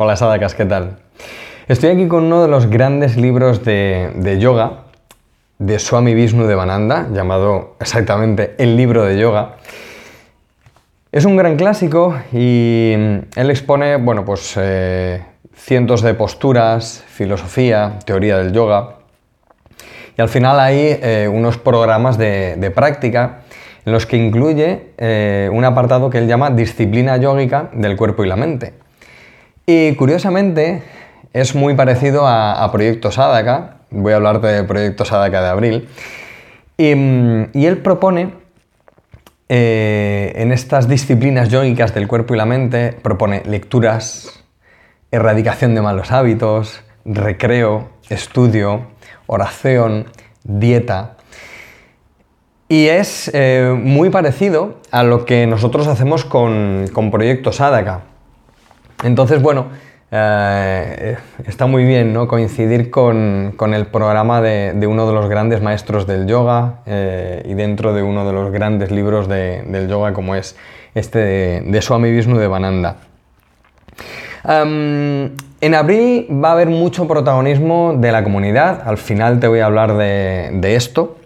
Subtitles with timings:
[0.00, 0.98] Hola Sadakas, ¿qué tal?
[1.66, 4.84] Estoy aquí con uno de los grandes libros de, yoga
[5.58, 9.56] de Swami Vishnu de Bananda, llamado exactamente El libro de yoga.
[11.10, 18.38] Es un gran clásico y él expone, bueno, pues eh, cientos de posturas, filosofía, teoría
[18.38, 18.98] del yoga.
[20.16, 23.40] Y al final hay eh, unos programas de, práctica
[23.84, 28.28] en los que incluye eh, un apartado que él llama disciplina yógica del cuerpo y
[28.28, 28.86] la mente.
[29.70, 30.82] Y curiosamente
[31.34, 35.88] es muy parecido a, Proyecto Sadaka, voy a hablarte de Proyecto Sadaka de abril,
[36.78, 38.32] y, él propone
[39.50, 44.42] eh, en estas disciplinas yógicas del cuerpo y la mente, propone lecturas,
[45.10, 48.86] erradicación de malos hábitos, recreo, estudio,
[49.26, 50.06] oración,
[50.44, 51.18] dieta.
[52.70, 58.07] Y es eh, muy parecido a lo que nosotros hacemos con, con Proyecto Sadaka.
[59.04, 59.66] Entonces, bueno,
[60.10, 61.16] eh,
[61.46, 62.26] está muy bien ¿no?
[62.26, 67.92] coincidir con, el programa de, uno de los grandes maestros del yoga eh, y dentro
[67.92, 70.56] de uno de los grandes libros del yoga como es
[70.94, 72.96] este de, Vishnu de Bananda.
[74.44, 79.66] en abril va a haber mucho protagonismo de la comunidad, al final te voy a
[79.66, 81.18] hablar de esto.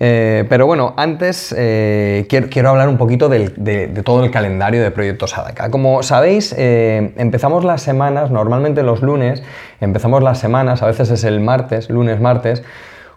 [0.00, 5.26] Eh, pero bueno, antes eh, quiero, hablar un poquito de, todo el calendario de Proyecto
[5.26, 5.70] Sadaka.
[5.70, 9.42] Como sabéis, eh, empezamos las semanas, normalmente los lunes,
[9.80, 12.62] empezamos las semanas, a veces es el martes, lunes, martes,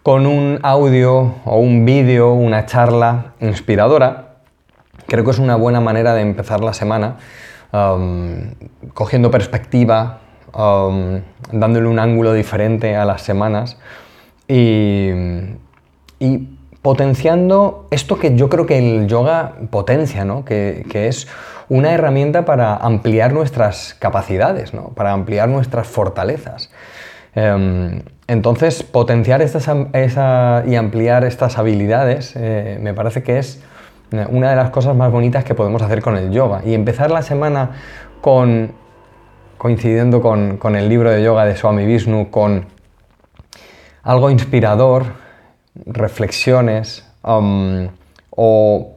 [0.04, 4.36] con un audio o un vídeo, una charla inspiradora.
[5.08, 7.18] Creo que es una buena manera de empezar la semana,
[7.74, 8.52] um,
[8.94, 10.20] cogiendo perspectiva,
[10.54, 13.78] um, dándole un ángulo diferente a las semanas
[14.48, 15.10] y
[16.86, 20.46] potenciando esto que yo creo que el yoga potencia, ¿no?
[20.46, 21.28] que, es
[21.68, 24.90] una herramienta para ampliar nuestras capacidades, ¿no?
[24.90, 26.70] para ampliar nuestras fortalezas.
[27.34, 29.68] Em, entonces, potenciar estas,
[30.68, 33.64] y ampliar estas habilidades eh, me parece que es
[34.30, 36.62] una de las cosas más bonitas que podemos hacer con el yoga.
[36.64, 37.72] Y empezar la semana
[38.22, 38.74] con,
[39.58, 42.68] coincidiendo con, con el libro de yoga de Swami Vishnu, con
[44.04, 45.25] algo inspirador,
[45.86, 47.88] reflexiones um,
[48.30, 48.96] o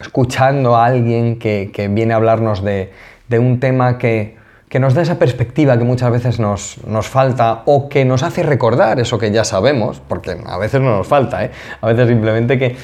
[0.00, 2.92] escuchando a alguien que, viene a hablarnos de,
[3.38, 4.36] un tema que,
[4.78, 9.18] nos da esa perspectiva que muchas veces nos, falta o que nos hace recordar eso
[9.18, 11.50] que ya sabemos, porque a veces no nos falta, ¿eh?
[11.80, 12.76] a veces simplemente que,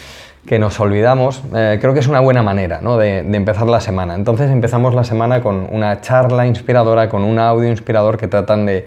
[0.51, 4.15] nos olvidamos, eh, creo que es una buena manera de, empezar la semana.
[4.15, 8.87] Entonces empezamos la semana con una charla inspiradora, con un audio inspirador que tratan de,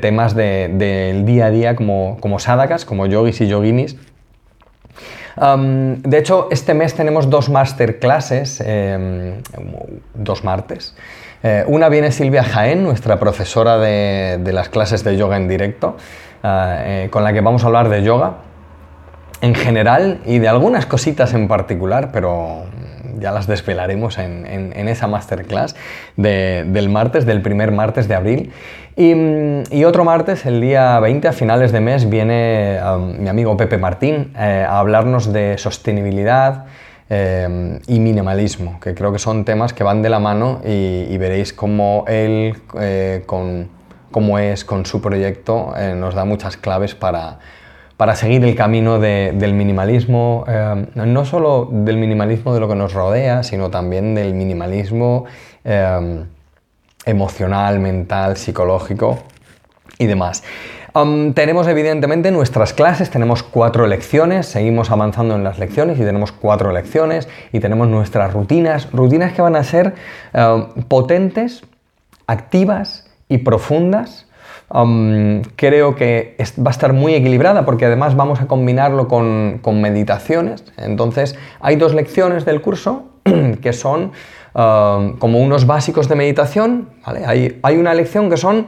[0.00, 3.98] temas del día a día como, como sadakas, como yogis y yoginis.
[5.36, 9.42] de hecho, este mes tenemos dos masterclasses, em,
[10.14, 10.94] dos martes.
[11.42, 15.96] Eh, una viene Silvia Jaén, nuestra profesora de, las clases de yoga en directo,
[16.42, 18.34] eh, eh, con la que vamos a hablar de yoga
[19.42, 22.64] en general y de algunas cositas en particular, pero
[23.18, 25.74] ya las desvelaremos en, esa masterclass
[26.16, 28.52] del martes, del primer martes de abril.
[28.96, 33.78] Y, otro martes, el día 20, a finales de mes, viene um, mi amigo Pepe
[33.78, 36.66] Martín eh, a hablarnos de sostenibilidad
[37.10, 41.52] eh, y minimalismo, que creo que son temas que van de la mano y, veréis
[41.52, 43.68] cómo él, eh, con,
[44.10, 47.38] cómo es con su proyecto, nos da muchas claves para,
[47.96, 50.44] para seguir el camino del minimalismo,
[50.94, 55.26] no solo del minimalismo de lo que nos rodea, sino también del minimalismo
[57.04, 59.18] emocional, mental, psicológico
[59.98, 60.42] y demás.
[61.34, 66.72] tenemos evidentemente nuestras clases, tenemos cuatro lecciones, seguimos avanzando en las lecciones y tenemos cuatro
[66.72, 69.94] lecciones y tenemos nuestras rutinas, rutinas que van a ser
[70.88, 71.62] potentes,
[72.26, 74.26] activas y profundas.
[75.56, 80.64] Creo que va a estar muy equilibrada porque además vamos a combinarlo con, meditaciones.
[80.78, 83.04] Entonces hay dos lecciones del curso
[83.62, 84.12] que son
[84.52, 86.88] como unos básicos de meditación.
[87.04, 88.66] Hay, hay, una lección que son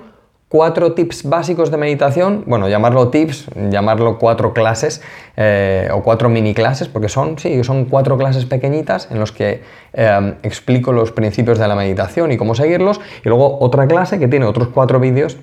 [0.48, 5.03] cuatro tips básicos de meditación, bueno, llamarlo tips, llamarlo cuatro clases
[5.36, 9.62] eh, o cuatro mini clases, porque son, sí, son cuatro clases pequeñitas en los que
[9.95, 14.28] um, explico los principios de la meditación y cómo seguirlos, y luego otra clase que
[14.28, 15.39] tiene otros cuatro vídeos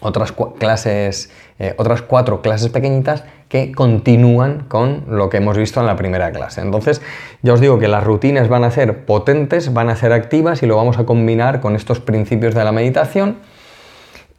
[0.00, 5.86] otras clases, eh, otras cuatro clases pequeñitas que continúan con lo que hemos visto en
[5.86, 6.60] la primera clase.
[6.60, 7.02] Entonces,
[7.42, 10.66] ya os digo que las rutinas van a ser potentes, van a ser activas y
[10.66, 13.38] lo vamos a combinar con estos principios de la meditación.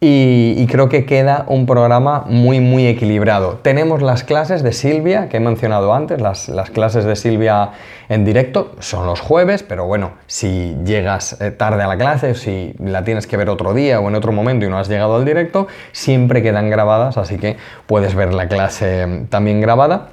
[0.03, 3.59] Y, creo que queda un programa muy, muy equilibrado.
[3.61, 7.69] Tenemos las clases de Silvia, que he mencionado antes, las, clases de Silvia
[8.09, 12.73] en directo, son los jueves, pero bueno, si llegas eh, tarde a la clase, si
[12.79, 15.23] la tienes que ver otro día o en otro momento y no has llegado al
[15.23, 20.09] directo, siempre quedan grabadas, así que puedes ver la clase mm, también grabada.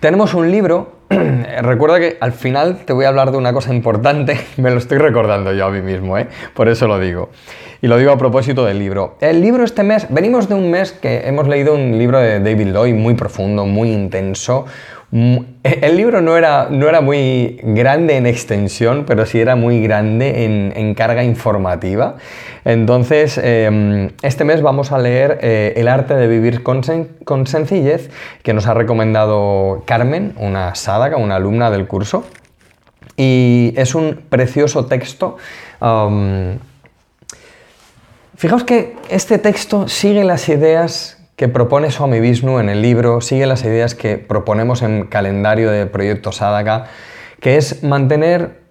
[0.00, 0.96] Tenemos un libro
[1.62, 4.98] recuerda que al final te voy a hablar de una cosa importante, me lo estoy
[4.98, 6.28] recordando yo a mí mismo, ¿eh?
[6.52, 7.30] por eso lo digo.
[7.82, 9.16] Y lo digo a propósito del libro.
[9.20, 12.68] El libro este mes, venimos de un mes que hemos leído un libro de David
[12.68, 14.66] Lloyd muy profundo, muy intenso,
[15.62, 20.44] el libro no era, no era muy grande en extensión, pero sí era muy grande
[20.74, 22.16] en, carga informativa.
[22.64, 28.10] Entonces, em, este mes vamos a leer eh, El arte de vivir con, sencillez,
[28.42, 32.24] que nos ha recomendado Carmen, una sádaga, una alumna del curso.
[33.16, 35.36] Y es un precioso texto.
[38.36, 43.62] Fijaos que este texto sigue las ideas que propone Swami en el libro sigue las
[43.64, 46.86] ideas que proponemos en el calendario de Proyecto Sadaka,
[47.40, 48.62] que es mantener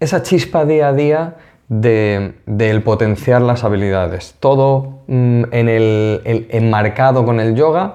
[0.00, 1.36] esa chispa día a día
[1.68, 4.34] del de, potenciar las habilidades.
[4.40, 7.94] Todo mm, en el, enmarcado con el yoga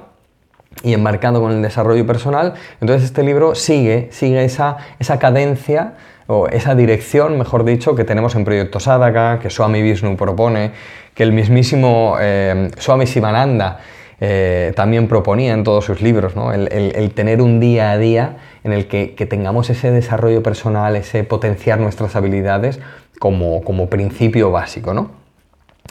[0.82, 2.54] y enmarcado con el desarrollo personal.
[2.80, 5.96] Entonces este libro sigue, sigue esa, esa cadencia
[6.32, 10.72] o esa dirección, mejor dicho, que tenemos en Proyecto Sadaka, que Swami Vishnu propone,
[11.16, 13.80] que el mismísimo eh, Swami Sivananda
[14.22, 18.86] eh, también proponía en todos sus libros, el, tener un día a día en el
[18.86, 22.80] que, tengamos ese desarrollo personal, ese potenciar nuestras habilidades
[23.18, 24.94] como, como principio básico.
[24.94, 25.10] ¿no?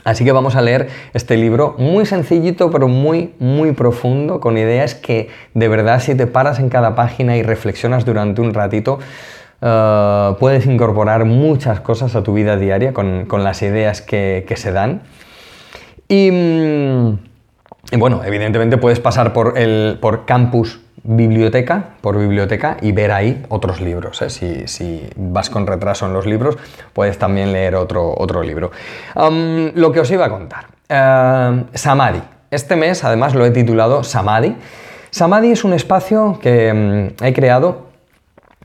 [0.04, 4.94] Así que vamos a leer este libro muy sencillito pero muy muy profundo con ideas
[4.94, 9.00] que de verdad si te paras en cada página y reflexionas durante un ratito
[9.60, 15.02] eh, puedes incorporar muchas cosas a tu vida diaria con, las ideas que, se dan.
[16.08, 17.12] Mm,
[17.90, 23.42] y, bueno, evidentemente puedes pasar por, el, por campus biblioteca, por biblioteca y ver ahí
[23.48, 24.20] otros libros.
[24.22, 24.66] ¿eh?
[24.68, 26.56] Si, vas con retraso en los libros,
[26.92, 28.70] puedes también leer otro, otro libro.
[29.16, 30.66] lo que os iba a contar.
[30.90, 32.22] Uh, Samadhi.
[32.50, 34.56] Este mes además lo he titulado Samadhi.
[35.10, 36.72] Samadhi es un espacio que
[37.20, 37.87] mm, he creado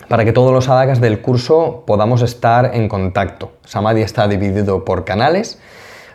[0.07, 3.53] para que todos los adagas del curso podamos estar en contacto.
[3.65, 5.59] Samadhi está dividido por canales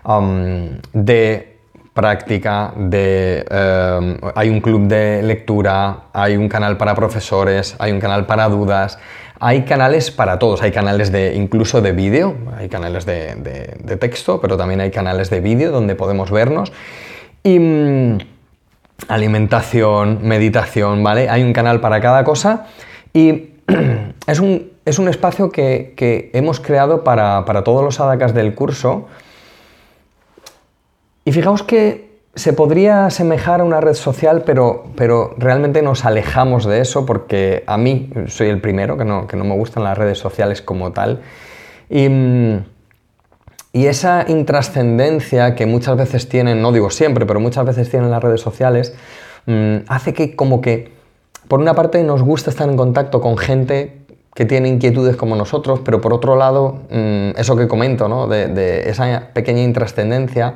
[0.05, 1.58] um, de
[1.94, 7.99] práctica, de, um, hay un club de lectura, hay un canal para profesores, hay un
[7.99, 9.00] canal para dudas,
[9.40, 14.56] hay canales para todos, hay canales de incluso de vídeo, hay canales de, texto, pero
[14.56, 16.73] también hay canales de vídeo donde podemos vernos.
[17.43, 18.19] Y mm,
[19.08, 21.29] alimentación, meditación, ¿vale?
[21.29, 22.67] Hay un canal para cada cosa
[23.12, 23.57] y
[24.26, 29.06] es, un, espacio que, hemos creado para, todos los adakas del curso.
[31.25, 36.65] Y fijaos que se podría asemejar a una red social, pero, pero realmente nos alejamos
[36.65, 39.99] de eso porque a mí soy el primero que no, que no me gustan las
[39.99, 41.21] redes sociales como tal.
[41.91, 42.09] Y,
[43.73, 48.23] y esa intrascendencia que muchas veces tienen, no digo siempre, pero muchas veces tienen las
[48.23, 48.94] redes sociales,
[49.47, 50.98] mm, hace que como que
[51.49, 54.03] por una parte nos gusta estar en contacto con gente
[54.35, 58.29] que tiene inquietudes como nosotros, pero por otro lado, mm, eso que comento, ¿no?
[58.29, 60.55] de, esa pequeña intrascendencia,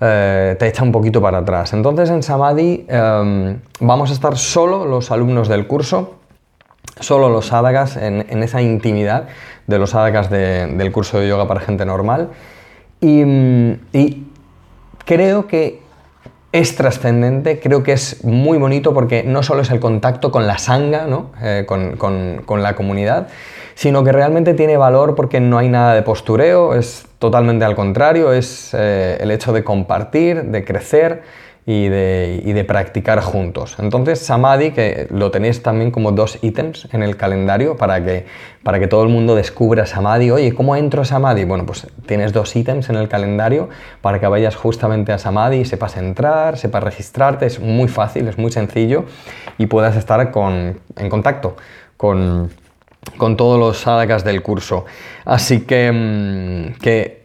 [0.00, 1.72] eh, te echa un poquito para atrás.
[1.72, 6.16] Entonces en Samadhi em, vamos a estar solo los alumnos del curso,
[7.00, 9.28] solo los sádagas en, esa intimidad
[9.66, 12.28] de los sádagas del curso de yoga para gente normal.
[13.00, 13.78] y mm,
[15.06, 15.85] creo que
[16.52, 20.58] es trascendente, creo que es muy bonito porque no solo es el contacto con la
[20.58, 21.06] sanga,
[21.42, 23.28] eh, con, la comunidad,
[23.74, 28.32] sino que realmente tiene valor porque no hay nada de postureo, es totalmente al contrario,
[28.32, 31.22] es eh, el hecho de compartir, de crecer
[31.68, 33.76] y de, practicar juntos.
[33.80, 38.26] Entonces, Samadhi, que lo tenéis también como dos ítems en el calendario para que,
[38.62, 40.30] para que todo el mundo descubra Samadhi.
[40.30, 41.42] Oye, ¿cómo entro a Samadhi?
[41.42, 43.68] Bueno, pues tienes dos ítems en el calendario
[44.00, 47.46] para que vayas justamente a Samadhi y sepas entrar, sepas registrarte.
[47.46, 49.04] Es muy fácil, es muy sencillo
[49.58, 51.56] y puedas estar en contacto
[51.96, 52.50] con,
[53.36, 54.84] todos los sadhakas del curso.
[55.24, 57.15] Así que, mm, que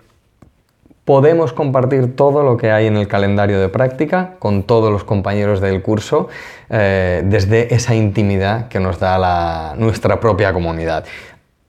[1.05, 5.60] podemos compartir todo lo que hay en el calendario de práctica con todos los compañeros
[5.62, 6.29] del curso
[6.70, 11.05] eh, desde esa intimidad que nos da nuestra propia comunidad.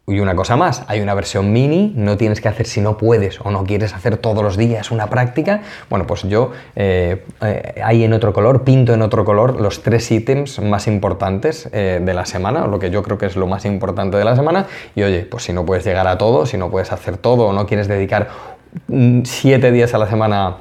[0.05, 3.41] Y una cosa más, hay una versión mini, no tienes que hacer si no puedes
[3.41, 5.63] o no quieres hacer todos los días una práctica.
[5.89, 10.61] Bueno, pues yo eh, eh, en otro color, pinto en otro color los tres ítems
[10.61, 14.17] más importantes de la semana, o lo que yo creo que es lo más importante
[14.17, 14.67] de la semana.
[14.97, 17.53] Y oye, pues si no puedes llegar a todo, si no puedes hacer todo o
[17.53, 18.29] no quieres dedicar
[19.25, 20.57] siete días a la semana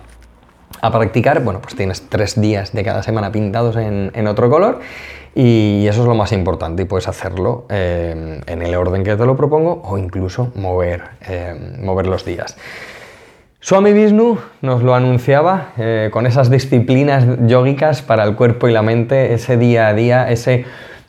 [0.82, 4.80] a practicar, bueno, pues tienes tres días de cada semana pintados en, otro color
[5.36, 9.26] y eso es lo más importante y puedes hacerlo eh, en el orden que te
[9.26, 12.58] lo propongo o incluso mover, eh, mover los días.
[13.64, 18.82] Swami Vishnu nos lo anunciaba eh, con esas disciplinas yógicas para el cuerpo y la
[18.82, 20.66] mente, ese día a día, ese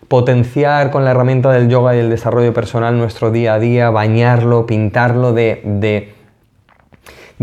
[0.09, 4.67] potenciar con la herramienta del yoga y el desarrollo personal nuestro día a día, bañarlo,
[4.67, 6.13] pintarlo, de,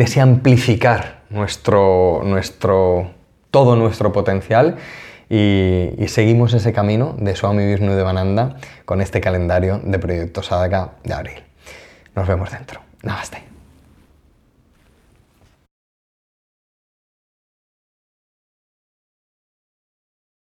[0.08, 3.12] de amplificar nuestro, nuestro,
[3.52, 4.78] todo nuestro potencial
[5.30, 10.92] y, seguimos ese camino de Swami Vishnu de Bananda con este calendario de Proyecto Sadaka
[11.04, 11.44] de abril.
[12.16, 12.82] Nos vemos dentro.
[13.04, 13.49] Namaste.